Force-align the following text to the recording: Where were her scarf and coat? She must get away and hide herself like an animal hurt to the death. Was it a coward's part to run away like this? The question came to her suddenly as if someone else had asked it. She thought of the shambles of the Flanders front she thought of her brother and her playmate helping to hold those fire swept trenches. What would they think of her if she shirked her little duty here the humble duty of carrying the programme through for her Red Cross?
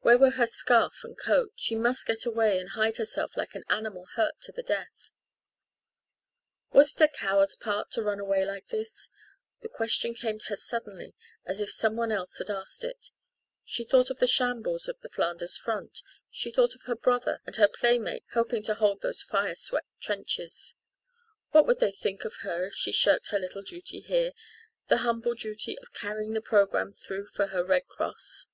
Where 0.00 0.16
were 0.16 0.30
her 0.30 0.46
scarf 0.46 1.04
and 1.04 1.18
coat? 1.18 1.52
She 1.56 1.74
must 1.74 2.06
get 2.06 2.24
away 2.24 2.58
and 2.58 2.70
hide 2.70 2.96
herself 2.96 3.36
like 3.36 3.54
an 3.54 3.62
animal 3.68 4.06
hurt 4.14 4.40
to 4.40 4.50
the 4.52 4.62
death. 4.62 5.10
Was 6.72 6.94
it 6.96 7.02
a 7.02 7.08
coward's 7.08 7.56
part 7.56 7.90
to 7.90 8.02
run 8.02 8.18
away 8.18 8.46
like 8.46 8.68
this? 8.68 9.10
The 9.60 9.68
question 9.68 10.14
came 10.14 10.38
to 10.38 10.46
her 10.46 10.56
suddenly 10.56 11.14
as 11.44 11.60
if 11.60 11.70
someone 11.70 12.10
else 12.10 12.38
had 12.38 12.48
asked 12.48 12.84
it. 12.84 13.10
She 13.66 13.84
thought 13.84 14.08
of 14.08 14.18
the 14.18 14.26
shambles 14.26 14.88
of 14.88 14.98
the 15.02 15.10
Flanders 15.10 15.58
front 15.58 16.00
she 16.30 16.50
thought 16.50 16.74
of 16.74 16.84
her 16.84 16.96
brother 16.96 17.40
and 17.44 17.56
her 17.56 17.68
playmate 17.68 18.24
helping 18.32 18.62
to 18.62 18.76
hold 18.76 19.02
those 19.02 19.20
fire 19.20 19.54
swept 19.56 19.88
trenches. 20.00 20.72
What 21.50 21.66
would 21.66 21.80
they 21.80 21.92
think 21.92 22.24
of 22.24 22.36
her 22.36 22.64
if 22.68 22.74
she 22.76 22.92
shirked 22.92 23.26
her 23.26 23.38
little 23.38 23.60
duty 23.60 24.00
here 24.00 24.32
the 24.88 24.96
humble 25.04 25.34
duty 25.34 25.78
of 25.80 25.92
carrying 25.92 26.32
the 26.32 26.40
programme 26.40 26.94
through 26.94 27.26
for 27.26 27.48
her 27.48 27.62
Red 27.62 27.86
Cross? 27.86 28.46